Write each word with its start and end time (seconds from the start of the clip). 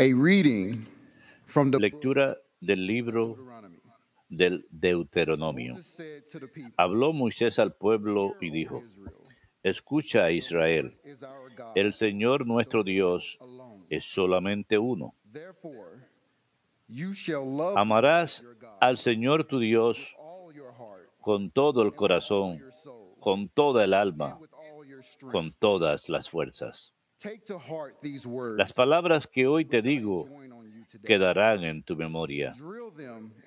A 0.00 0.14
reading 0.14 0.86
from 1.44 1.70
the 1.70 1.78
Lectura 1.78 2.34
del 2.62 2.86
libro 2.86 3.36
del 4.30 4.64
Deuteronomio. 4.70 5.76
Habló 6.78 7.12
Moisés 7.12 7.58
al 7.58 7.74
pueblo 7.74 8.34
y 8.40 8.46
"Hear, 8.46 8.50
O 8.50 8.54
dijo, 8.54 8.82
escucha 9.62 10.24
a 10.24 10.30
Israel, 10.30 10.96
el 11.74 11.92
Señor 11.92 12.46
nuestro 12.46 12.82
Dios 12.82 13.38
es 13.90 14.06
solamente 14.06 14.78
uno. 14.78 15.14
Therefore, 15.30 16.06
you 16.88 17.12
shall 17.12 17.44
love 17.44 17.76
Amarás 17.76 18.42
al 18.80 18.96
Señor 18.96 19.44
tu 19.44 19.58
Dios 19.58 20.16
all 20.18 20.54
your 20.54 20.72
heart, 20.72 21.10
con 21.20 21.50
todo 21.50 21.82
el 21.82 21.94
corazón, 21.94 22.64
con 23.20 23.50
toda 23.50 23.84
el 23.84 23.92
alma, 23.92 24.38
with 24.40 24.48
all 24.54 24.86
your 24.88 25.02
strength. 25.02 25.30
con 25.30 25.52
todas 25.52 26.08
las 26.08 26.30
fuerzas. 26.30 26.94
Las 28.56 28.72
palabras 28.72 29.26
que 29.26 29.46
hoy 29.46 29.64
te 29.66 29.82
digo 29.82 30.28
quedarán 31.04 31.64
en 31.64 31.82
tu 31.82 31.96
memoria. 31.96 32.52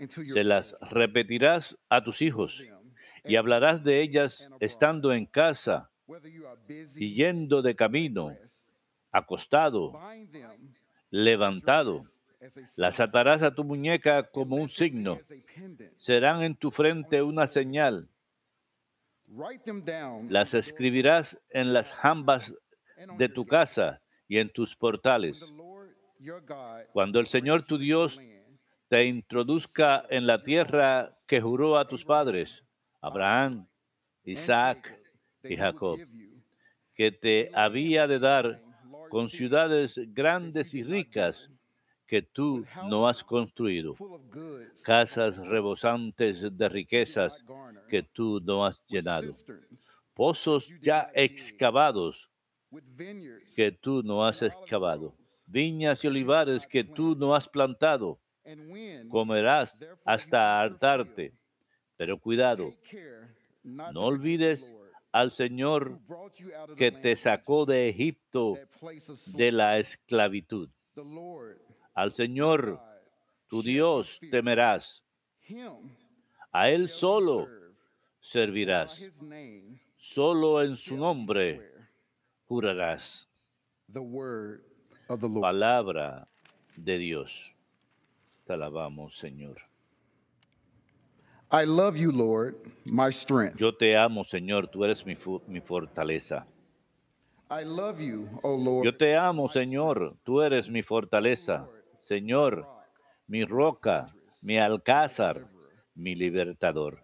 Se 0.10 0.44
las 0.44 0.76
repetirás 0.92 1.78
a 1.90 2.02
tus 2.02 2.22
hijos 2.22 2.64
y 3.26 3.36
hablarás 3.36 3.84
de 3.84 4.02
ellas 4.02 4.48
estando 4.60 5.14
en 5.14 5.26
casa 5.26 5.90
y 6.96 7.14
yendo 7.14 7.62
de 7.62 7.76
camino, 7.76 8.36
acostado, 9.12 9.94
levantado. 11.10 12.04
Las 12.78 13.00
atarás 13.00 13.42
a 13.42 13.56
tu 13.56 13.64
muñeca 13.64 14.30
como 14.30 14.58
un 14.58 14.70
signo. 14.70 15.20
Serán 15.98 16.44
en 16.44 16.56
tu 16.56 16.72
frente 16.72 17.22
una 17.22 17.48
señal. 17.48 18.10
Las 20.30 20.54
escribirás 20.54 21.40
en 21.50 21.74
las 21.74 21.94
jambas 21.94 22.54
de 23.18 23.30
tu 23.30 23.46
casa 23.46 24.02
y 24.28 24.38
en 24.38 24.52
tus 24.52 24.76
portales. 24.76 25.44
Cuando 26.92 27.20
el 27.20 27.28
Señor 27.28 27.64
tu 27.66 27.78
Dios 27.78 28.20
te 28.88 29.06
introduzca 29.06 30.04
en 30.10 30.28
la 30.28 30.44
tierra 30.44 31.18
que 31.28 31.42
juró 31.42 31.78
a 31.78 31.88
tus 31.88 32.06
padres, 32.06 32.64
Abraham, 33.02 33.68
Isaac 34.24 34.98
y 35.44 35.58
Jacob, 35.58 36.00
que 36.96 37.12
te 37.12 37.50
había 37.54 38.08
de 38.08 38.20
dar 38.20 38.62
con 39.10 39.30
ciudades 39.30 40.00
grandes 40.14 40.74
y 40.74 40.84
ricas 40.84 41.50
que 42.08 42.22
tú 42.22 42.66
no 42.90 43.08
has 43.08 43.24
construido, 43.24 43.94
casas 44.84 45.48
rebosantes 45.48 46.56
de 46.56 46.70
riquezas 46.70 47.44
que 47.90 48.04
tú 48.04 48.40
no 48.42 48.66
has 48.66 48.86
llenado, 48.88 49.32
pozos 50.14 50.72
ya 50.82 51.10
excavados 51.14 52.30
que 53.56 53.72
tú 53.72 54.04
no 54.04 54.26
has 54.26 54.42
excavado, 54.42 55.16
viñas 55.46 56.04
y 56.04 56.08
olivares 56.08 56.68
que 56.68 56.84
tú 56.84 57.16
no 57.16 57.36
has 57.36 57.48
plantado, 57.48 58.20
comerás 59.10 59.76
hasta 60.06 60.60
hartarte. 60.60 61.34
Pero 61.96 62.20
cuidado, 62.20 62.74
no 63.64 64.02
olvides 64.02 64.72
al 65.12 65.32
Señor 65.32 66.00
que 66.76 66.92
te 66.92 67.16
sacó 67.16 67.66
de 67.66 67.90
Egipto 67.90 68.58
de 69.36 69.52
la 69.52 69.78
esclavitud. 69.78 70.70
Al 71.94 72.12
Señor, 72.12 72.80
tu 73.48 73.62
Dios, 73.62 74.20
temerás. 74.32 75.04
A 76.52 76.70
Él 76.70 76.90
solo 76.90 77.48
servirás. 78.20 79.00
Solo 79.98 80.64
en 80.64 80.76
su 80.76 80.98
nombre. 80.98 81.73
Jurarás. 82.54 83.28
Palabra 85.42 86.28
de 86.76 86.98
Dios. 86.98 87.32
Te 88.46 88.54
alabamos, 88.54 89.18
Señor. 89.18 89.58
I 91.52 91.66
love 91.66 91.96
you, 91.96 92.12
Lord, 92.12 92.56
my 92.86 93.12
strength. 93.12 93.58
Yo 93.58 93.76
te 93.76 93.96
amo, 93.96 94.24
Señor. 94.24 94.68
Tú 94.68 94.84
eres 94.84 95.06
mi, 95.06 95.16
mi 95.48 95.62
fortaleza. 95.62 96.46
I 97.50 97.64
love 97.64 98.00
you, 98.00 98.28
O 98.42 98.58
Lord, 98.58 98.86
Yo 98.86 98.98
te 98.98 99.16
amo, 99.16 99.48
Señor. 99.50 100.16
Tú 100.24 100.42
eres 100.42 100.70
mi 100.70 100.82
fortaleza. 100.82 101.68
Señor, 102.02 102.68
mi 103.28 103.46
roca, 103.46 104.06
mi 104.42 104.58
alcázar, 104.58 105.48
mi 105.96 106.16
libertador. 106.16 107.00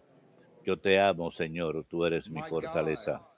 Yo 0.65 0.77
te 0.77 0.99
amo, 0.99 1.31
Señor. 1.31 1.85
Tú 1.87 2.05
eres 2.05 2.29
mi 2.29 2.41
fortaleza. 2.41 3.28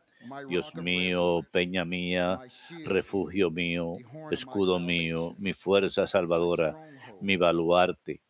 Dios 0.48 0.74
mío, 0.76 1.42
peña 1.52 1.86
mía, 1.86 2.40
refugio 2.86 3.50
mío, 3.50 3.96
escudo 4.32 4.80
mío, 4.80 5.36
mi 5.38 5.54
fuerza 5.54 6.08
salvadora, 6.08 6.76
mi 7.20 7.38
baluarte. 7.38 8.22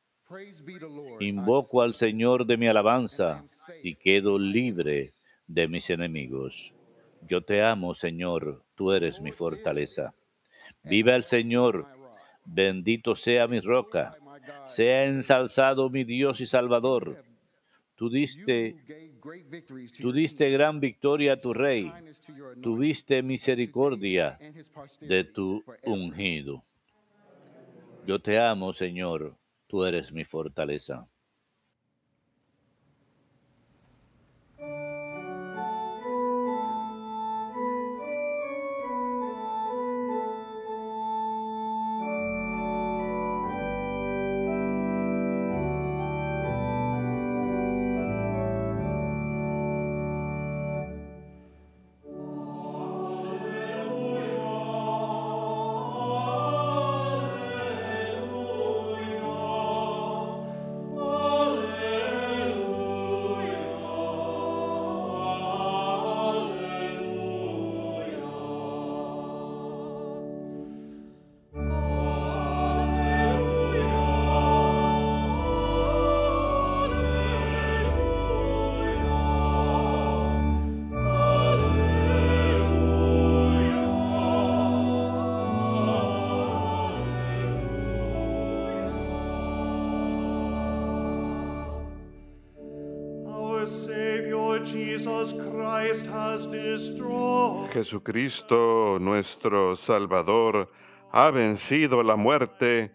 Invoco 1.20 1.82
al 1.82 1.94
Señor 1.94 2.46
de 2.46 2.58
mi 2.58 2.68
alabanza 2.68 3.44
y 3.84 3.96
quedo 3.96 4.40
libre 4.40 5.12
de 5.48 5.68
mis 5.68 5.90
enemigos. 5.90 6.74
Yo 7.28 7.42
te 7.42 7.62
amo, 7.62 7.94
Señor, 7.94 8.64
tú 8.76 8.92
eres 8.92 9.20
mi 9.22 9.32
fortaleza. 9.32 10.14
Viva 10.84 11.16
el 11.16 11.24
Señor, 11.24 11.86
bendito 12.46 13.16
sea 13.16 13.48
mi 13.48 13.60
roca, 13.60 14.16
sea 14.66 15.06
ensalzado 15.06 15.90
mi 15.90 16.04
Dios 16.04 16.42
y 16.42 16.48
Salvador. 16.48 17.24
Tú 18.02 18.10
diste, 18.10 18.74
tú 20.02 20.12
diste 20.12 20.50
gran 20.50 20.80
victoria 20.80 21.34
a 21.34 21.38
tu 21.38 21.54
rey, 21.54 21.86
tuviste 22.60 23.22
misericordia 23.22 24.40
de 25.02 25.24
tu 25.24 25.64
ungido. 25.86 26.64
Yo 28.08 28.18
te 28.18 28.40
amo, 28.40 28.74
Señor, 28.74 29.36
tú 29.68 29.86
eres 29.86 30.12
mi 30.12 30.26
fortaleza. 30.26 31.08
Jesucristo, 97.72 98.98
nuestro 99.00 99.76
Salvador, 99.76 100.72
ha 101.12 101.32
vencido 101.32 102.04
la 102.04 102.16
muerte 102.16 102.92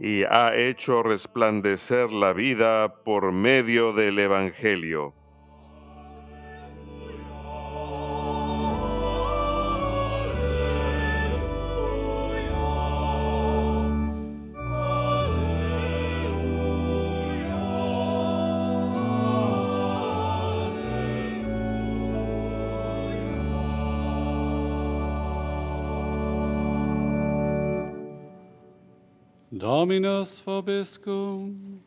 y 0.00 0.24
ha 0.24 0.54
hecho 0.54 1.02
resplandecer 1.02 2.10
la 2.10 2.32
vida 2.32 3.02
por 3.04 3.32
medio 3.32 3.92
del 3.92 4.18
Evangelio. 4.18 5.14
Dominus 29.64 30.42
vobiscum. 30.44 31.80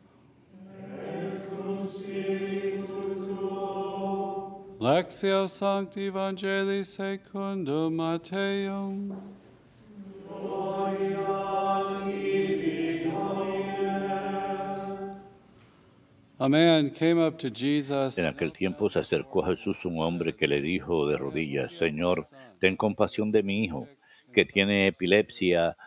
Lectio 4.79 5.47
Sancti 5.47 6.07
Evangelii 6.07 6.83
secundum 6.83 7.93
Mateum. 7.93 9.15
En 18.17 18.25
aquel 18.25 18.53
tiempo 18.53 18.89
se 18.89 18.97
acercó 18.97 19.45
a 19.45 19.49
Jesús 19.51 19.85
un 19.85 20.01
hombre 20.01 20.35
que 20.35 20.47
le 20.47 20.61
dijo 20.61 21.07
de 21.07 21.15
rodillas, 21.15 21.71
Señor, 21.73 22.25
ten 22.59 22.75
compasión 22.75 23.31
de 23.31 23.43
mi 23.43 23.63
hijo, 23.65 23.87
que 24.33 24.45
tiene 24.45 24.87
epilepsia 24.87 25.77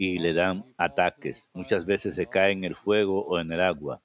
y 0.00 0.18
le 0.18 0.32
dan 0.32 0.64
ataques. 0.78 1.46
Muchas 1.52 1.84
veces 1.84 2.14
se 2.14 2.26
cae 2.26 2.52
en 2.52 2.64
el 2.64 2.74
fuego 2.74 3.22
o 3.26 3.38
en 3.38 3.52
el 3.52 3.60
agua. 3.60 4.00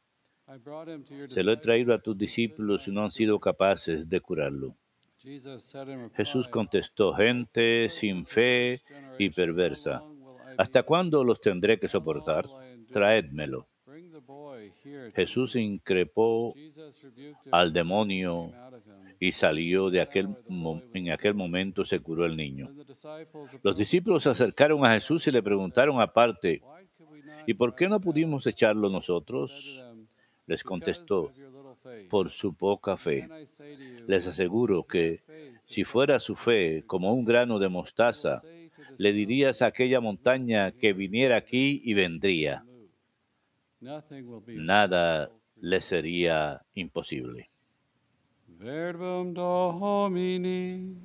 Se 1.30 1.42
lo 1.42 1.53
he 1.53 1.57
traído 1.57 1.94
a 1.94 2.00
tus 2.00 2.18
discípulos 2.18 2.86
y 2.89 2.92
no 2.92 3.06
han 3.06 3.12
sido 3.12 3.39
capaces 3.39 4.09
de 4.09 4.19
curarlo. 4.19 4.75
Jesús 6.18 6.50
contestó, 6.50 7.13
gente 7.13 7.88
sin 7.89 8.25
fe 8.25 8.81
y 9.18 9.30
perversa, 9.30 10.01
"How 10.01 10.07
long 10.09 10.21
will 10.21 10.36
I 10.51 10.56
¿hasta 10.57 10.83
cuándo 10.83 11.24
los 11.24 11.39
tendré 11.39 11.80
que 11.80 11.88
soportar? 11.88 12.45
Traédmelo. 12.91 13.65
Bring 13.86 14.12
the 14.12 14.19
boy 14.19 14.25
here 14.25 14.33
to 14.36 14.53
Jesús 15.15 15.56
increpó 15.56 16.53
me." 16.56 16.62
Jesus 16.62 17.01
rebuked 17.01 17.17
him 17.17 17.35
al 17.51 17.73
demonio 17.73 18.51
y 19.19 19.31
salió 19.31 19.89
de 19.89 20.01
aquel 20.01 20.29
en 20.94 21.12
aquel 21.12 21.33
momento 21.33 21.85
se 21.85 22.00
curó 22.00 22.25
el 22.25 22.35
niño. 22.35 22.69
Los 23.63 23.77
discípulos 23.77 24.23
se 24.23 24.29
acercaron 24.29 24.85
a 24.85 24.94
Jesús 24.94 25.25
y 25.27 25.31
le 25.31 25.41
preguntaron 25.41 26.01
aparte, 26.01 26.62
¿y 27.45 27.53
por 27.53 27.75
qué 27.75 27.85
no 27.88 27.95
him 27.95 28.01
out?" 28.01 28.03
pudimos 28.03 28.47
echarlo 28.47 28.89
nosotros? 28.89 29.81
Les 30.47 30.62
"Because 30.62 30.67
contestó, 30.67 31.31
por 32.09 32.29
su 32.29 32.53
poca 32.53 32.97
fe. 32.97 33.27
Les 34.07 34.27
aseguro 34.27 34.83
que 34.83 35.21
si 35.65 35.83
fuera 35.83 36.19
su 36.19 36.35
fe 36.35 36.83
como 36.85 37.13
un 37.13 37.25
grano 37.25 37.57
de 37.57 37.69
mostaza, 37.69 38.44
le 38.97 39.12
dirías 39.12 39.62
a 39.62 39.67
aquella 39.67 40.00
montaña 40.00 40.71
que 40.71 40.94
viniera 40.94 41.38
aquí 41.38 41.81
y 41.83 41.94
vendría. 41.94 42.63
Nada 44.56 45.30
le 45.62 45.82
sería 45.82 46.62
imposible. 46.74 47.50
Verbum 48.48 49.34
Domini. 49.34 50.96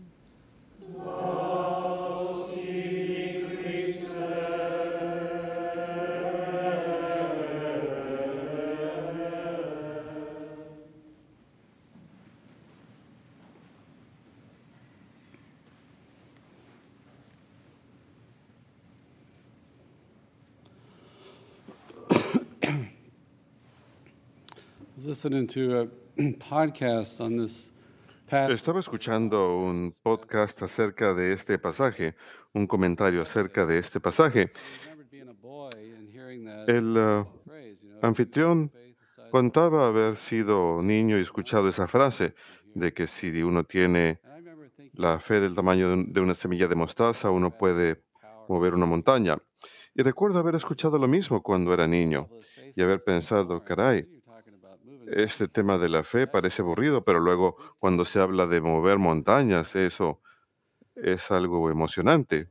Listening 25.23 25.47
to 25.47 25.81
a 25.81 25.87
podcast 26.39 27.21
on 27.21 27.37
this. 27.37 27.71
Estaba 28.31 28.81
escuchando 28.81 29.59
un 29.59 29.93
podcast 30.03 30.63
acerca 30.63 31.13
de 31.13 31.33
este 31.33 31.59
pasaje, 31.59 32.15
un 32.55 32.67
comentario 32.67 33.21
acerca 33.21 33.67
de 33.67 33.79
este 33.79 34.01
pasaje. 34.01 34.51
El 36.67 36.97
uh, 36.97 37.27
anfitrión 38.01 38.73
contaba 39.31 39.89
haber 39.89 40.17
sido 40.17 40.81
niño 40.81 41.19
y 41.19 41.23
escuchado 41.23 41.69
esa 41.69 41.87
frase 41.87 42.35
de 42.75 42.95
que 42.95 43.07
si 43.07 43.43
uno 43.43 43.65
tiene 43.65 44.21
la 44.95 45.19
fe 45.19 45.41
del 45.41 45.55
tamaño 45.55 46.03
de 46.07 46.21
una 46.21 46.35
semilla 46.35 46.67
de 46.67 46.77
mostaza, 46.77 47.29
uno 47.31 47.51
puede 47.51 48.05
mover 48.49 48.73
una 48.73 48.87
montaña. 48.87 49.37
Y 49.95 50.03
recuerdo 50.03 50.39
haber 50.39 50.55
escuchado 50.55 50.99
lo 50.99 51.09
mismo 51.09 51.43
cuando 51.43 51.75
era 51.75 51.87
niño 51.87 52.31
y 52.75 52.81
haber 52.81 53.03
pensado, 53.03 53.63
caray, 53.65 54.07
este 55.11 55.49
tema 55.49 55.79
de 55.79 55.89
la 55.89 56.03
fe 56.03 56.27
parece 56.27 56.63
aburrido, 56.63 57.03
pero 57.05 57.21
luego 57.21 57.57
cuando 57.79 58.05
se 58.05 58.21
habla 58.21 58.47
de 58.47 58.61
mover 58.61 58.99
montañas, 58.99 59.77
eso 59.77 60.21
es 60.95 61.31
algo 61.31 61.71
emocionante. 61.71 62.49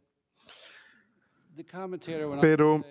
Pero 2.41 2.83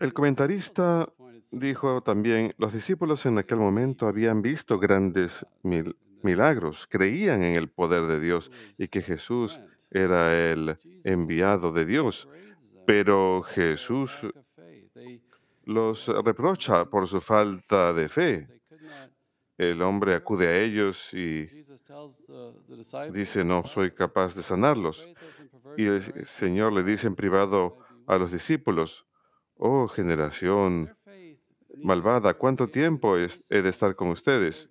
El 0.00 0.12
comentarista 0.12 1.08
dijo 1.50 2.02
también, 2.02 2.52
los 2.58 2.72
discípulos 2.72 3.26
en 3.26 3.38
aquel 3.38 3.58
momento 3.58 4.06
habían 4.06 4.42
visto 4.42 4.78
grandes 4.78 5.44
mil- 5.62 5.96
milagros, 6.22 6.86
creían 6.88 7.42
en 7.42 7.56
el 7.56 7.68
poder 7.68 8.06
de 8.06 8.20
Dios 8.20 8.50
y 8.78 8.88
que 8.88 9.02
Jesús 9.02 9.60
era 9.90 10.36
el 10.52 10.78
enviado 11.04 11.72
de 11.72 11.84
Dios, 11.84 12.28
pero 12.86 13.42
Jesús 13.42 14.12
los 15.64 16.06
reprocha 16.08 16.84
por 16.86 17.06
su 17.06 17.20
falta 17.20 17.92
de 17.92 18.08
fe. 18.08 18.57
El 19.58 19.82
hombre 19.82 20.14
acude 20.14 20.46
a 20.46 20.60
ellos 20.60 21.12
y 21.12 21.46
dice, 23.12 23.44
no 23.44 23.66
soy 23.66 23.90
capaz 23.90 24.36
de 24.36 24.42
sanarlos. 24.42 25.04
Y 25.76 25.86
el 25.86 26.24
Señor 26.24 26.72
le 26.72 26.84
dice 26.84 27.08
en 27.08 27.16
privado 27.16 27.76
a 28.06 28.16
los 28.16 28.30
discípulos, 28.30 29.04
oh 29.56 29.88
generación 29.88 30.96
malvada, 31.82 32.34
¿cuánto 32.34 32.68
tiempo 32.68 33.16
he 33.18 33.62
de 33.62 33.68
estar 33.68 33.96
con 33.96 34.08
ustedes? 34.08 34.70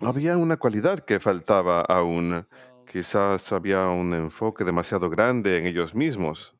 Había 0.00 0.36
una 0.36 0.56
cualidad 0.56 1.00
que 1.00 1.18
faltaba 1.18 1.80
aún. 1.80 2.46
Quizás 2.90 3.52
había 3.52 3.88
un 3.88 4.14
enfoque 4.14 4.64
demasiado 4.64 5.10
grande 5.10 5.58
en 5.58 5.66
ellos 5.66 5.94
mismos. 5.94 6.54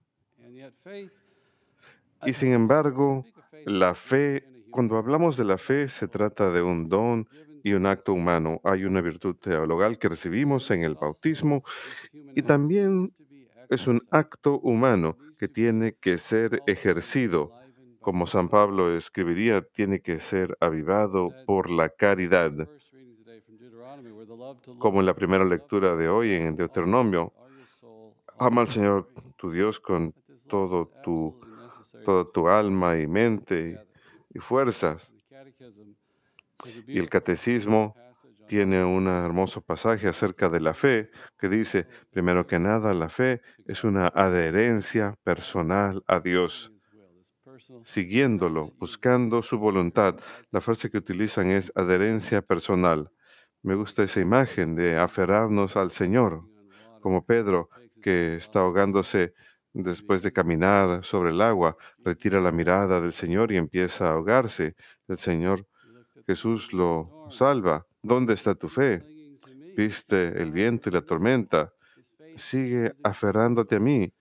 Y 2.24 2.32
sin 2.34 2.52
embargo, 2.52 3.24
la 3.64 3.94
fe, 3.94 4.44
cuando 4.70 4.96
hablamos 4.96 5.36
de 5.36 5.44
la 5.44 5.58
fe, 5.58 5.88
se 5.88 6.08
trata 6.08 6.50
de 6.50 6.62
un 6.62 6.88
don 6.88 7.28
y 7.62 7.72
un 7.72 7.86
acto 7.86 8.12
humano. 8.12 8.60
Hay 8.64 8.84
una 8.84 9.00
virtud 9.00 9.36
teologal 9.36 9.98
que 9.98 10.08
recibimos 10.08 10.70
en 10.70 10.82
el 10.82 10.94
bautismo 10.94 11.62
y 12.12 12.42
también 12.42 13.12
es 13.68 13.86
un 13.86 14.02
acto 14.10 14.60
humano 14.60 15.16
que 15.38 15.48
tiene 15.48 15.94
que 15.94 16.18
ser 16.18 16.62
ejercido. 16.66 17.52
Como 18.00 18.26
San 18.26 18.48
Pablo 18.48 18.96
escribiría, 18.96 19.62
tiene 19.62 20.00
que 20.00 20.20
ser 20.20 20.56
avivado 20.60 21.30
por 21.44 21.70
la 21.70 21.88
caridad. 21.88 22.68
Como 24.78 25.00
en 25.00 25.06
la 25.06 25.14
primera 25.14 25.44
lectura 25.44 25.96
de 25.96 26.08
hoy 26.08 26.32
en 26.32 26.54
Deuteronomio, 26.54 27.32
ama 28.38 28.60
al 28.60 28.68
Señor 28.68 29.08
tu 29.36 29.50
Dios 29.50 29.80
con 29.80 30.14
todo 30.48 30.88
tu, 31.02 31.40
toda 32.04 32.30
tu 32.30 32.48
alma 32.48 32.96
y 32.98 33.06
mente 33.08 33.86
y 34.36 34.38
fuerzas. 34.38 35.12
Y 36.86 36.98
el 36.98 37.08
catecismo 37.08 37.94
tiene 38.46 38.84
un 38.84 39.08
hermoso 39.08 39.60
pasaje 39.60 40.08
acerca 40.08 40.48
de 40.48 40.60
la 40.60 40.74
fe 40.74 41.10
que 41.38 41.48
dice, 41.48 41.86
primero 42.10 42.46
que 42.46 42.58
nada, 42.58 42.94
la 42.94 43.08
fe 43.08 43.42
es 43.64 43.82
una 43.82 44.06
adherencia 44.08 45.16
personal 45.24 46.02
a 46.06 46.20
Dios, 46.20 46.72
siguiéndolo, 47.84 48.72
buscando 48.78 49.42
su 49.42 49.58
voluntad. 49.58 50.16
La 50.50 50.60
frase 50.60 50.90
que 50.90 50.98
utilizan 50.98 51.50
es 51.50 51.72
adherencia 51.74 52.42
personal. 52.42 53.10
Me 53.62 53.74
gusta 53.74 54.04
esa 54.04 54.20
imagen 54.20 54.76
de 54.76 54.96
aferrarnos 54.96 55.76
al 55.76 55.90
Señor, 55.90 56.44
como 57.00 57.24
Pedro, 57.24 57.68
que 58.00 58.36
está 58.36 58.60
ahogándose 58.60 59.34
después 59.82 60.22
de 60.22 60.32
caminar 60.32 61.04
sobre 61.04 61.30
el 61.30 61.40
agua, 61.40 61.76
retira 61.98 62.40
la 62.40 62.52
mirada 62.52 63.00
del 63.00 63.12
Señor 63.12 63.52
y 63.52 63.56
empieza 63.56 64.06
a 64.06 64.12
ahogarse. 64.12 64.74
El 65.06 65.18
Señor 65.18 65.66
Jesús 66.26 66.72
lo 66.72 67.26
salva. 67.30 67.86
¿Dónde 68.02 68.34
está 68.34 68.54
tu 68.54 68.68
fe? 68.68 69.02
Viste 69.76 70.40
el 70.40 70.50
viento 70.50 70.88
y 70.88 70.92
la 70.92 71.02
tormenta. 71.02 71.72
Sigue 72.36 72.94
aferrándote 73.02 73.76
a 73.76 73.80
mí. 73.80 74.12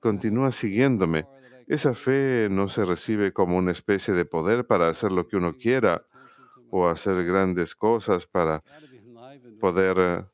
Continúa 0.00 0.52
siguiéndome. 0.52 1.26
Esa 1.66 1.94
fe 1.94 2.48
no 2.50 2.68
se 2.68 2.84
recibe 2.84 3.32
como 3.32 3.56
una 3.56 3.72
especie 3.72 4.14
de 4.14 4.24
poder 4.24 4.66
para 4.66 4.88
hacer 4.88 5.10
lo 5.10 5.26
que 5.26 5.36
uno 5.36 5.56
quiera 5.56 6.06
o 6.70 6.88
hacer 6.88 7.24
grandes 7.24 7.74
cosas 7.74 8.26
para 8.26 8.62
poder 9.60 9.96
eh, 9.98 10.24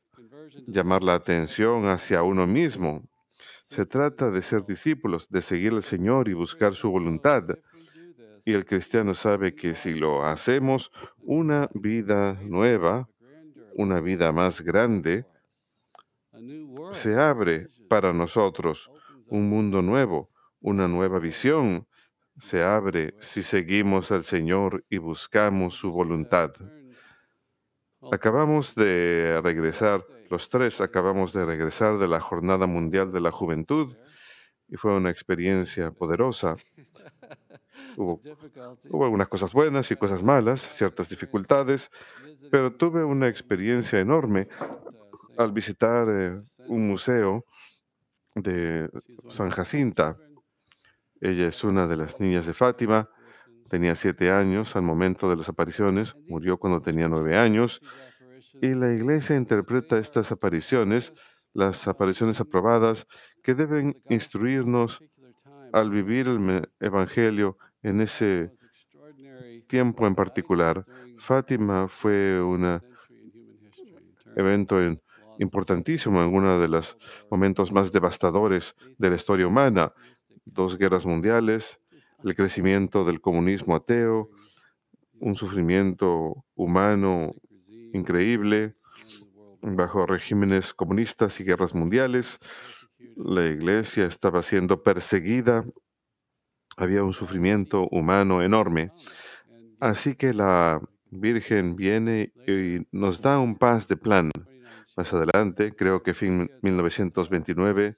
llamar 0.67 1.03
la 1.03 1.15
atención 1.15 1.87
hacia 1.87 2.21
uno 2.21 2.45
mismo. 2.45 3.03
Se 3.73 3.87
trata 3.87 4.29
de 4.29 4.43
ser 4.43 4.67
discípulos, 4.67 5.27
de 5.31 5.41
seguir 5.41 5.73
al 5.73 5.81
Señor 5.81 6.29
y 6.29 6.33
buscar 6.33 6.75
su 6.75 6.91
voluntad. 6.91 7.43
Y 8.45 8.53
el 8.53 8.65
cristiano 8.65 9.15
sabe 9.15 9.55
que 9.55 9.73
si 9.73 9.95
lo 9.95 10.23
hacemos, 10.23 10.91
una 11.23 11.67
vida 11.73 12.39
nueva, 12.43 13.09
una 13.73 13.99
vida 13.99 14.31
más 14.31 14.61
grande, 14.61 15.25
se 16.91 17.15
abre 17.15 17.69
para 17.89 18.13
nosotros. 18.13 18.91
Un 19.25 19.49
mundo 19.49 19.81
nuevo, 19.81 20.29
una 20.61 20.87
nueva 20.87 21.17
visión 21.17 21.87
se 22.37 22.61
abre 22.61 23.15
si 23.21 23.41
seguimos 23.41 24.11
al 24.11 24.23
Señor 24.23 24.85
y 24.87 24.99
buscamos 24.99 25.73
su 25.73 25.91
voluntad. 25.91 26.51
Acabamos 28.11 28.75
de 28.75 29.39
regresar, 29.41 30.05
los 30.29 30.49
tres 30.49 30.81
acabamos 30.81 31.33
de 31.33 31.45
regresar 31.45 31.97
de 31.97 32.07
la 32.07 32.19
Jornada 32.19 32.67
Mundial 32.67 33.11
de 33.11 33.21
la 33.21 33.31
Juventud 33.31 33.95
y 34.67 34.75
fue 34.75 34.95
una 34.95 35.09
experiencia 35.09 35.91
poderosa. 35.91 36.55
Hubo, 37.95 38.19
algunas 39.03 39.27
cosas 39.27 39.53
buenas 39.53 39.89
y 39.91 39.95
cosas 39.95 40.23
malas, 40.23 40.61
ciertas 40.61 41.09
dificultades, 41.09 41.91
pero 42.51 42.73
tuve 42.73 43.03
una 43.03 43.27
experiencia 43.27 43.99
enorme 43.99 44.47
al 45.37 45.51
visitar 45.51 46.07
eh, 46.09 46.41
un 46.67 46.87
museo 46.87 47.45
de 48.35 48.89
San 49.29 49.49
Jacinta. 49.49 50.17
Ella 51.21 51.47
es 51.47 51.63
una 51.63 51.87
de 51.87 51.97
las 51.97 52.19
niñas 52.19 52.45
de 52.45 52.53
Fátima, 52.53 53.09
tenía 53.73 53.95
siete 53.95 54.29
años 54.29 54.75
al 54.75 54.83
momento 54.83 55.27
de 55.31 55.35
las 55.35 55.49
apariciones, 55.49 56.15
murió 56.27 56.59
cuando 56.59 56.79
tenía 56.79 57.07
nueve 57.07 57.35
años, 57.35 57.81
y 58.61 58.75
la 58.75 58.93
iglesia 58.93 59.35
interpreta 59.35 59.97
estas 59.97 60.31
apariciones, 60.31 61.11
las 61.53 61.87
apariciones 61.87 62.39
aprobadas, 62.39 63.07
que 63.41 63.55
deben 63.55 63.99
instruirnos 64.09 65.01
al 65.71 65.89
vivir 65.89 66.27
el 66.27 66.69
Evangelio 66.79 67.57
en 67.81 68.01
ese 68.01 68.51
tiempo 69.65 70.05
en 70.05 70.13
particular. 70.13 70.85
Fátima 71.17 71.87
fue 71.87 72.39
un 72.39 72.79
evento 74.35 74.79
en- 74.79 75.01
importantísimo 75.39 76.21
en 76.21 76.31
uno 76.31 76.59
de 76.59 76.67
los 76.67 76.95
momentos 77.27 77.71
más 77.71 77.91
devastadores 77.91 78.75
de 78.99 79.09
la 79.09 79.15
historia 79.15 79.47
humana. 79.47 79.91
Dos 80.45 80.77
guerras 80.77 81.07
mundiales, 81.07 81.79
el 82.23 82.35
crecimiento 82.35 83.03
del 83.03 83.21
comunismo 83.21 83.75
ateo, 83.75 84.29
un 85.19 85.35
sufrimiento 85.35 86.45
humano 86.55 87.33
increíble 87.93 88.75
bajo 89.61 90.05
regímenes 90.05 90.73
comunistas 90.73 91.39
y 91.39 91.43
guerras 91.43 91.73
mundiales. 91.73 92.39
La 93.15 93.45
iglesia 93.45 94.05
estaba 94.05 94.43
siendo 94.43 94.83
perseguida, 94.83 95.65
había 96.77 97.03
un 97.03 97.13
sufrimiento 97.13 97.87
humano 97.89 98.41
enorme. 98.41 98.91
Así 99.79 100.15
que 100.15 100.33
la 100.33 100.81
Virgen 101.11 101.75
viene 101.75 102.33
y 102.47 102.87
nos 102.91 103.21
da 103.21 103.39
un 103.39 103.55
paz 103.55 103.87
de 103.87 103.97
plan. 103.97 104.31
Más 104.97 105.13
adelante, 105.13 105.75
creo 105.75 106.03
que 106.03 106.13
fin 106.13 106.49
1929, 106.61 107.97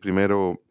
primero 0.00 0.61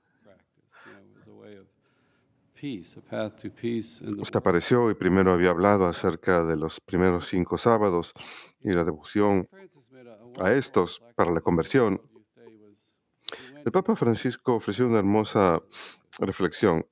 se 2.61 4.37
apareció 4.37 4.91
y 4.91 4.93
primero 4.93 5.33
había 5.33 5.49
hablado 5.49 5.87
acerca 5.87 6.43
de 6.43 6.55
los 6.55 6.79
primeros 6.79 7.27
cinco 7.27 7.57
sábados 7.57 8.13
y 8.61 8.71
la 8.71 8.83
devoción 8.83 9.49
a 10.39 10.51
estos 10.53 11.01
para 11.15 11.31
la 11.31 11.41
conversión. 11.41 11.99
El 13.65 13.71
Papa 13.71 13.95
Francisco 13.95 14.53
ofreció 14.53 14.85
una 14.85 14.99
hermosa 14.99 15.59
reflexión, 16.19 16.85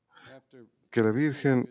que 0.89 1.03
la 1.03 1.11
Virgen, 1.11 1.69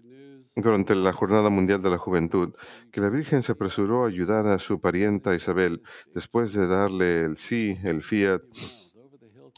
durante 0.55 0.95
la 0.95 1.13
Jornada 1.13 1.51
Mundial 1.51 1.83
de 1.83 1.91
la 1.91 1.99
Juventud, 1.99 2.55
que 2.93 3.01
la 3.01 3.09
Virgen 3.09 3.43
se 3.43 3.53
apresuró 3.53 4.05
a 4.05 4.09
ayudar 4.09 4.47
a 4.47 4.61
su 4.61 4.81
parienta 4.81 5.35
Isabel 5.35 5.83
después 6.15 6.53
de 6.53 6.69
darle 6.69 7.25
el 7.25 7.37
sí, 7.37 7.77
el 7.83 8.03
fiat 8.03 8.43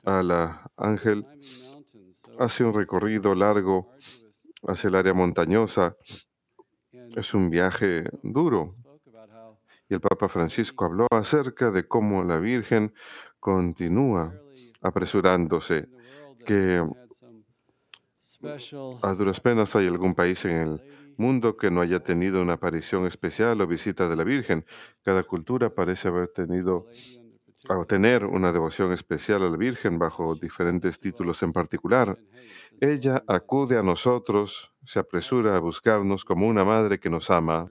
a 0.04 0.23
la 0.23 0.70
ángel, 0.78 1.26
hace 2.38 2.64
un 2.64 2.73
recorrido 2.73 3.35
largo 3.35 3.92
hacia 4.67 4.88
el 4.88 4.95
área 4.97 5.14
montañosa. 5.14 5.97
Es 7.17 7.35
un 7.35 7.50
viaje 7.50 8.05
duro. 8.23 8.71
Y 9.88 9.95
el 9.95 10.00
Papa 10.00 10.29
Francisco 10.29 10.85
habló 10.85 11.07
acerca 11.11 11.71
de 11.71 11.87
cómo 11.87 12.23
la 12.23 12.38
Virgen 12.38 12.95
continúa 13.40 14.35
apresurándose, 14.81 15.88
que 16.47 16.85
a 19.02 19.14
duras 19.14 19.40
penas 19.40 19.75
hay 19.76 19.87
algún 19.87 20.14
país 20.14 20.45
en 20.45 20.52
el 20.52 20.83
mundo 21.17 21.57
que 21.57 21.71
no 21.71 21.81
haya 21.83 22.00
tenido 22.00 22.40
una 22.40 22.55
aparición 22.55 23.07
especial 23.07 23.61
o 23.61 23.67
visita 23.67 24.09
de 24.09 24.17
la 24.17 24.25
Virgen. 24.25 24.64
Cada 25.02 25.23
cultura 25.23 25.75
parece 25.75 26.09
haber 26.09 26.29
tenido 26.29 26.87
o 27.69 27.85
tener 27.85 28.25
una 28.25 28.52
devoción 28.52 28.93
especial 28.93 29.43
a 29.43 29.50
la 29.50 29.57
Virgen 29.57 29.99
bajo 29.99 30.35
diferentes 30.35 30.99
títulos 30.99 31.43
en 31.43 31.52
particular. 31.52 32.19
Ella 32.81 33.23
acude 33.26 33.76
a 33.76 33.83
nosotros, 33.83 34.73
se 34.85 34.99
apresura 34.99 35.57
a 35.57 35.61
buscarnos 35.61 36.25
como 36.25 36.49
una 36.49 36.64
madre 36.64 36.99
que 36.99 37.11
nos 37.11 37.31
ama. 37.31 37.71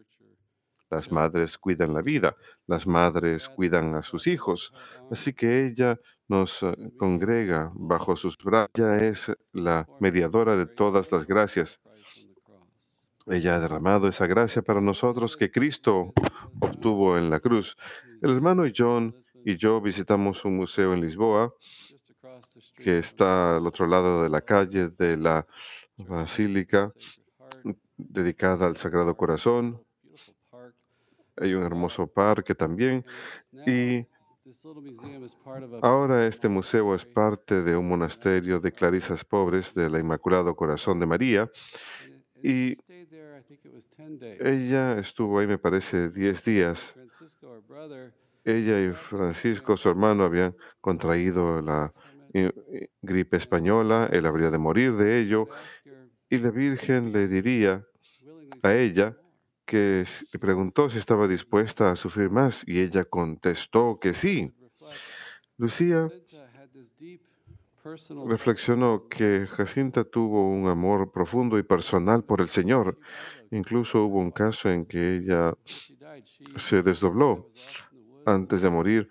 Las 0.91 1.11
madres 1.11 1.57
cuidan 1.57 1.93
la 1.93 2.01
vida, 2.01 2.35
las 2.65 2.87
madres 2.87 3.47
cuidan 3.49 3.95
a 3.95 4.01
sus 4.01 4.25
hijos, 4.25 4.73
así 5.11 5.33
que 5.33 5.67
ella 5.67 5.99
nos 6.27 6.63
eh, 6.63 6.73
congrega 6.97 7.71
bajo 7.75 8.15
sus 8.15 8.37
brazos. 8.37 8.71
Ella 8.73 8.97
es 8.97 9.31
la 9.53 9.87
mediadora 9.99 10.57
de 10.57 10.65
todas 10.65 11.11
las 11.11 11.27
gracias. 11.27 11.79
Ella 13.27 13.55
ha 13.55 13.59
derramado 13.59 14.07
esa 14.07 14.25
gracia 14.25 14.63
para 14.63 14.81
nosotros 14.81 15.37
que 15.37 15.51
Cristo 15.51 16.13
obtuvo 16.59 17.15
en 17.17 17.29
la 17.29 17.39
cruz. 17.39 17.77
El 18.23 18.31
hermano 18.31 18.63
John 18.75 19.15
y 19.49 19.57
yo 19.57 19.81
visitamos 19.81 20.45
un 20.45 20.57
museo 20.57 20.93
en 20.93 21.01
Lisboa 21.01 21.51
que 22.75 22.99
está 22.99 23.57
al 23.57 23.65
otro 23.65 23.87
lado 23.87 24.21
de 24.21 24.29
la 24.29 24.41
calle 24.41 24.89
de 24.89 25.17
la 25.17 25.47
basílica 25.97 26.93
dedicada 27.97 28.67
al 28.67 28.77
Sagrado 28.77 29.17
Corazón. 29.17 29.83
Hay 31.37 31.55
un 31.55 31.63
hermoso 31.63 32.05
parque 32.05 32.53
también. 32.53 33.03
Y 33.65 34.05
ahora 35.81 36.27
este 36.27 36.47
museo 36.47 36.93
es 36.93 37.05
parte 37.05 37.63
de 37.63 37.75
un 37.75 37.87
monasterio 37.87 38.59
de 38.59 38.71
clarisas 38.71 39.25
pobres 39.25 39.73
de 39.73 39.89
la 39.89 39.99
Inmaculado 39.99 40.55
Corazón 40.55 40.99
de 40.99 41.07
María. 41.07 41.49
Y 42.43 42.75
ella 44.39 44.99
estuvo 44.99 45.39
ahí, 45.39 45.47
me 45.47 45.57
parece, 45.57 46.09
10 46.09 46.43
días. 46.43 46.93
Ella 48.43 48.81
y 48.81 48.91
Francisco, 48.93 49.77
su 49.77 49.89
hermano, 49.89 50.23
habían 50.23 50.55
contraído 50.81 51.61
la 51.61 51.93
eh, 52.33 52.51
eh, 52.71 52.89
gripe 53.01 53.37
española. 53.37 54.09
Él 54.11 54.25
habría 54.25 54.51
de 54.51 54.57
morir 54.57 54.95
de 54.95 55.19
ello. 55.19 55.47
Y 56.29 56.37
la 56.37 56.51
Virgen 56.51 57.11
le 57.11 57.27
diría 57.27 57.85
a 58.63 58.73
ella 58.73 59.15
que 59.65 60.05
le 60.31 60.39
preguntó 60.39 60.89
si 60.89 60.97
estaba 60.97 61.27
dispuesta 61.27 61.91
a 61.91 61.95
sufrir 61.95 62.29
más 62.29 62.63
y 62.67 62.79
ella 62.79 63.05
contestó 63.05 63.99
que 63.99 64.13
sí. 64.13 64.51
Lucía 65.57 66.09
reflexionó 68.27 69.07
que 69.07 69.47
Jacinta 69.47 70.03
tuvo 70.03 70.49
un 70.49 70.67
amor 70.67 71.11
profundo 71.11 71.57
y 71.57 71.63
personal 71.63 72.23
por 72.23 72.41
el 72.41 72.49
Señor. 72.49 72.97
Incluso 73.51 74.03
hubo 74.05 74.19
un 74.19 74.31
caso 74.31 74.69
en 74.69 74.85
que 74.85 75.17
ella 75.17 75.53
se 76.57 76.81
desdobló. 76.81 77.51
Antes 78.33 78.61
de 78.61 78.69
morir, 78.69 79.09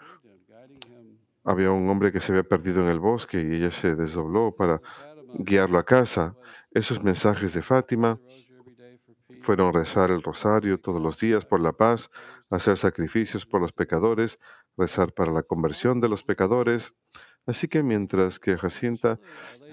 había 1.44 1.70
un 1.70 1.88
hombre 1.88 2.12
que 2.12 2.20
se 2.20 2.32
había 2.32 2.44
perdido 2.44 2.82
en 2.82 2.88
el 2.88 3.00
bosque 3.00 3.40
y 3.40 3.56
ella 3.56 3.70
se 3.70 3.96
desdobló 3.96 4.54
para 4.54 4.80
guiarlo 5.34 5.78
a 5.78 5.84
casa. 5.84 6.36
Esos 6.70 7.02
mensajes 7.02 7.52
de 7.54 7.62
Fátima 7.62 8.20
fueron 9.40 9.72
rezar 9.72 10.10
el 10.10 10.22
rosario 10.22 10.78
todos 10.78 11.00
los 11.00 11.18
días 11.18 11.46
por 11.46 11.60
la 11.60 11.72
paz, 11.72 12.10
hacer 12.50 12.76
sacrificios 12.76 13.46
por 13.46 13.60
los 13.60 13.72
pecadores, 13.72 14.38
rezar 14.76 15.12
para 15.12 15.32
la 15.32 15.42
conversión 15.42 16.00
de 16.00 16.08
los 16.08 16.22
pecadores. 16.22 16.94
Así 17.46 17.66
que 17.66 17.82
mientras 17.82 18.38
que 18.38 18.56
Jacinta 18.58 19.18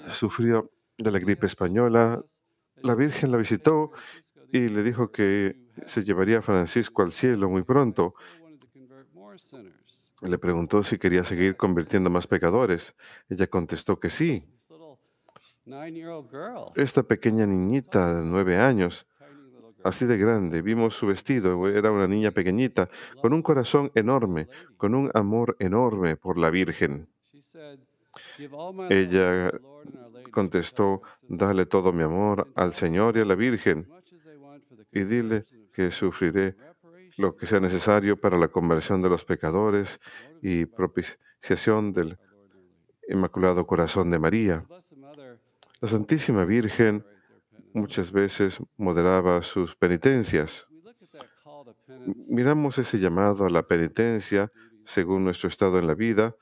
sufrió 0.10 0.72
de 0.98 1.12
la 1.12 1.20
gripe 1.20 1.46
española, 1.46 2.24
la 2.78 2.96
Virgen 2.96 3.32
la 3.32 3.38
visitó 3.38 3.92
y 4.52 4.70
le 4.70 4.84
dijo 4.84 5.12
que 5.12 5.58
se 5.86 6.04
llevaría 6.04 6.40
a 6.40 6.42
Francisco 6.42 7.02
al 7.02 7.12
cielo 7.12 7.50
muy 7.50 7.64
pronto. 7.64 8.14
Le 10.22 10.38
preguntó 10.38 10.82
si 10.84 10.98
quería 10.98 11.24
seguir 11.24 11.56
convirtiendo 11.56 12.10
más 12.10 12.28
pecadores. 12.28 12.96
Ella 13.30 13.48
contestó 13.48 14.00
que 14.00 14.10
sí. 14.10 14.48
Esta 16.76 17.04
pequeña 17.04 17.46
niñita 17.46 18.16
de 18.16 18.24
nueve 18.24 18.58
años, 18.58 19.08
así 19.84 20.06
de 20.06 20.18
grande, 20.18 20.62
vimos 20.62 20.96
su 20.96 21.08
vestido, 21.08 21.68
era 21.68 21.92
una 21.92 22.08
niña 22.08 22.32
pequeñita, 22.32 22.90
con 23.22 23.34
un 23.34 23.42
corazón 23.42 23.92
enorme, 23.96 24.48
con 24.78 24.94
un 24.94 25.10
amor 25.14 25.56
enorme 25.60 26.18
por 26.18 26.38
la 26.38 26.50
Virgen. 26.50 27.08
Ella 28.90 29.52
contestó, 30.32 31.02
dale 31.28 31.66
todo 31.66 31.92
mi 31.92 32.04
amor 32.04 32.52
al 32.56 32.74
Señor 32.74 33.18
y 33.18 33.22
a 33.22 33.26
la 33.26 33.36
Virgen 33.36 33.88
y 34.92 35.04
dile 35.04 35.46
que 35.74 35.92
sufriré 35.92 36.56
lo 37.18 37.36
que 37.36 37.46
sea 37.46 37.60
necesario 37.60 38.18
para 38.18 38.38
la 38.38 38.48
conversión 38.48 39.02
de 39.02 39.10
los 39.10 39.24
pecadores 39.24 40.00
y 40.42 40.66
propiciación 40.66 41.94
del 41.94 42.18
Inmaculado 43.08 43.66
Corazón 43.66 44.12
de 44.12 44.20
María. 44.20 44.66
La 45.82 45.88
Santísima 45.88 46.46
Virgen 46.46 47.06
muchas 47.74 48.12
veces 48.12 48.60
moderaba 48.78 49.44
sus 49.44 49.76
penitencias. 49.76 50.66
Miramos 52.30 52.78
ese 52.78 53.00
llamado 53.00 53.46
a 53.46 53.50
la 53.50 53.64
penitencia 53.64 54.52
según 54.86 55.24
nuestro 55.24 55.50
estado 55.50 55.80
en 55.80 55.88
la 55.88 55.96
vida, 55.96 56.36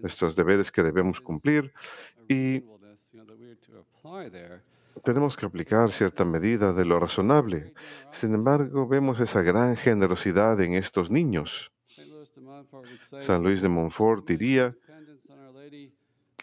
nuestros 0.00 0.36
deberes 0.36 0.70
que 0.70 0.82
debemos 0.82 1.20
cumplir 1.20 1.72
y 2.28 2.64
tenemos 5.04 5.36
que 5.36 5.46
aplicar 5.46 5.90
cierta 5.90 6.24
medida 6.24 6.72
de 6.72 6.84
lo 6.84 6.98
razonable. 6.98 7.74
Sin 8.10 8.34
embargo, 8.34 8.86
vemos 8.86 9.20
esa 9.20 9.42
gran 9.42 9.76
generosidad 9.76 10.60
en 10.60 10.74
estos 10.74 11.10
niños. 11.10 11.72
San 13.20 13.42
Luis 13.42 13.62
de 13.62 13.68
Montfort 13.68 14.26
diría 14.26 14.76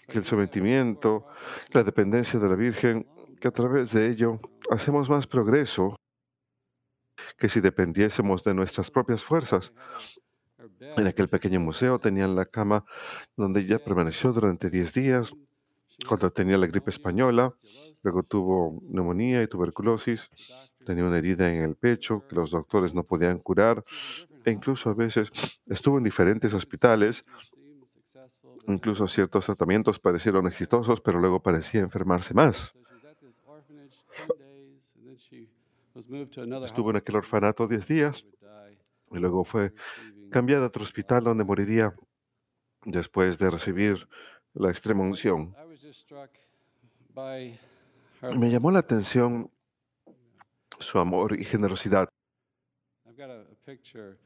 que 0.08 0.18
el 0.18 0.25
sometimiento, 0.25 1.27
la 1.72 1.84
dependencia 1.84 2.39
de 2.39 2.50
la 2.50 2.56
Virgen, 2.56 3.08
que 3.39 3.48
a 3.48 3.51
través 3.51 3.91
de 3.94 4.10
ello 4.10 4.39
hacemos 4.70 5.10
más 5.10 5.27
progreso 5.27 5.96
que 7.38 7.50
si 7.50 7.62
dependiésemos 7.62 8.44
de 8.44 8.53
nuestras 8.53 8.91
propias 8.91 9.24
fuerzas. 9.24 9.74
En 10.98 11.08
aquel 11.08 11.29
pequeño 11.29 11.60
museo 11.60 12.00
tenían 12.00 12.36
la 12.36 12.46
cama 12.46 12.84
donde 13.38 13.62
ella 13.62 13.79
permaneció 13.79 14.34
durante 14.34 14.70
10 14.70 14.94
días 14.94 15.34
cuando 16.08 16.32
tenía 16.32 16.58
la 16.58 16.68
gripe 16.68 16.89
española, 16.89 17.53
luego 18.03 18.24
tuvo 18.24 18.82
neumonía 18.89 19.44
y 19.44 19.48
tuberculosis, 19.48 20.29
tenía 20.86 21.06
una 21.06 21.18
herida 21.18 21.53
en 21.53 21.62
el 21.62 21.75
pecho 21.75 22.24
que 22.27 22.36
los 22.36 22.51
doctores 22.51 22.94
no 22.94 23.03
podían 23.03 23.39
curar 23.39 23.84
e 24.46 24.51
incluso 24.51 24.89
a 24.89 24.94
veces 24.94 25.32
estuvo 25.68 25.98
en 25.98 26.03
diferentes 26.03 26.53
hospitales, 26.53 27.25
incluso 28.68 29.08
ciertos 29.08 29.46
tratamientos 29.46 30.00
parecieron 30.00 30.48
exitosos, 30.48 31.01
pero 31.01 31.20
luego 31.20 31.41
parecía 31.41 31.82
enfermarse 31.82 32.34
más. 32.34 32.74
so 32.74 32.82
she 32.82 32.91
was 32.91 33.06
at 33.06 33.20
this 33.20 33.36
orphanage 33.46 33.98
10 34.15 34.27
days 34.39 34.82
and 34.96 35.06
then 35.06 35.18
she 35.18 35.50
was 35.94 36.10
moved 36.10 36.32
to 36.34 36.41
another 36.41 36.65
Estuvo 36.65 36.91
en 36.91 36.98
aquel 36.98 37.15
orfanato 37.15 37.68
10 37.68 37.88
días 37.88 38.25
y 39.12 39.18
luego 39.18 39.44
fue 39.44 39.74
cambiada 40.29 40.65
a 40.65 40.68
otro 40.68 40.84
hospital 40.84 41.24
donde 41.24 41.44
moriría 41.44 41.94
después 42.86 43.38
de 43.38 43.50
recibir 43.50 44.08
la 44.53 44.70
extrema 44.70 45.03
unción. 45.03 45.56
Me 48.36 48.51
llamó 48.51 48.72
la 48.72 48.79
atención 48.79 49.50
su 50.79 51.00
amor 51.00 51.39
y 51.39 51.46
generosidad. 51.46 52.08
I've 53.05 53.17
got 53.17 53.29
a, 53.29 53.41
a 53.41 53.55
picture 53.65 54.17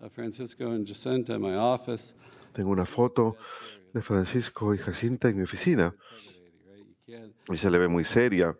of 0.00 0.12
Francisco 0.12 0.70
and 0.70 0.86
Jacinta 0.86 1.34
in 1.34 1.42
my 1.42 1.54
office. 1.54 2.14
Tengo 2.54 2.70
una 2.70 2.86
foto 2.86 3.36
de 3.92 4.00
Francisco 4.00 4.74
y 4.74 4.78
Jacinta 4.78 5.28
en 5.28 5.36
mi 5.36 5.42
oficina 5.42 5.94
y 7.48 7.56
se 7.56 7.70
le 7.70 7.78
ve 7.78 7.88
muy 7.88 8.04
seria. 8.04 8.56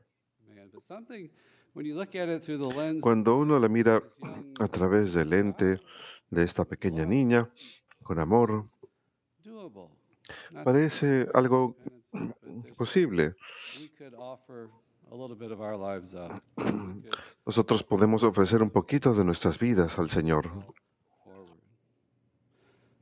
Cuando 3.01 3.37
uno 3.37 3.59
la 3.59 3.69
mira 3.69 4.03
a 4.61 4.69
través 4.69 5.15
del 5.15 5.31
lente 5.31 5.81
de 6.31 6.45
esta 6.45 6.65
pequeña 6.65 7.07
niña, 7.07 7.51
con 8.03 8.19
amor, 8.19 8.69
parece 10.65 11.29
algo 11.33 11.77
posible. 12.77 13.35
Nosotros 17.47 17.83
podemos 17.83 18.23
ofrecer 18.23 18.63
un 18.63 18.71
poquito 18.71 19.13
de 19.15 19.25
nuestras 19.25 19.59
vidas 19.59 19.99
al 19.99 20.09
Señor. 20.11 20.49
forward. 21.25 21.59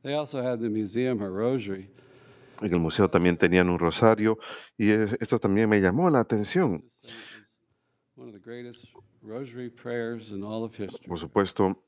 They 0.02 0.14
also 0.14 0.40
had 0.42 0.58
in 0.58 0.62
the 0.62 0.68
museum 0.70 1.20
her 1.20 1.30
rosary. 1.30 1.90
En 2.62 2.72
el 2.74 2.80
museo 2.80 3.08
también 3.08 3.36
tenían 3.38 3.68
un 3.70 3.78
rosario 3.78 4.38
y 4.76 4.90
es- 4.90 5.16
esto 5.20 5.38
también 5.38 5.68
me 5.68 5.80
llamó 5.80 6.10
la 6.10 6.20
atención. 6.20 6.84
Por 11.06 11.18
supuesto, 11.18 11.84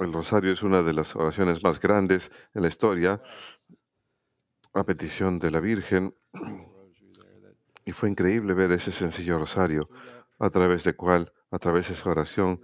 el 0.00 0.12
rosario 0.12 0.52
es 0.52 0.62
una 0.62 0.82
de 0.82 0.92
las 0.94 1.14
oraciones 1.14 1.62
más 1.62 1.78
grandes 1.80 2.30
en 2.54 2.62
la 2.62 2.68
historia 2.68 3.22
a 4.74 4.84
petición 4.84 5.38
de 5.38 5.50
la 5.50 5.60
Virgen 5.60 6.14
y 7.84 7.92
fue 7.92 8.10
increíble 8.10 8.54
ver 8.54 8.72
ese 8.72 8.92
sencillo 8.92 9.38
rosario 9.38 9.88
a 10.38 10.50
través 10.50 10.84
de 10.84 10.94
cual, 10.94 11.32
a 11.50 11.58
través 11.58 11.88
de 11.88 11.94
esa 11.94 12.10
oración, 12.10 12.60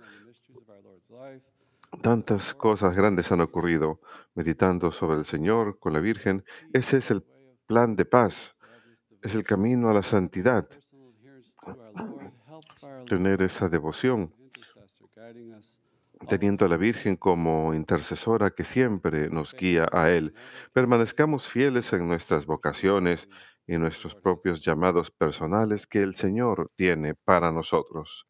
tantas 2.03 2.55
cosas 2.55 2.95
grandes 2.95 3.31
han 3.31 3.41
ocurrido. 3.41 4.01
Meditando 4.35 4.93
sobre 4.93 5.19
el 5.19 5.25
Señor 5.25 5.79
con 5.79 5.93
la 5.93 6.01
Virgen, 6.01 6.45
ese 6.73 6.99
es 6.99 7.11
el 7.11 7.23
plan 7.67 7.97
de 7.97 8.05
paz, 8.05 8.57
es 9.23 9.35
el 9.35 9.45
camino 9.45 9.89
a 9.89 9.95
la 9.95 10.03
santidad, 10.03 10.69
tener 13.07 13.43
esa 13.43 13.69
devoción, 13.69 14.33
teniendo 16.29 16.65
a 16.65 16.69
la 16.69 16.77
Virgen 16.77 17.17
como 17.17 17.75
intercesora 17.75 18.51
que 18.53 18.65
siempre 18.65 19.29
nos 19.31 19.55
guía 19.55 19.87
a 19.93 20.11
Él. 20.11 20.35
Permanezcamos 20.73 21.49
fieles 21.49 21.93
en 21.93 22.07
nuestras 22.09 22.47
vocaciones 22.47 23.29
y 23.67 23.79
nuestros 23.79 24.15
propios 24.17 24.63
llamados 24.65 25.11
personales 25.11 25.87
que 25.87 26.03
el 26.03 26.15
Señor 26.15 26.71
tiene 26.77 27.15
para 27.15 27.53
nosotros. 27.53 28.27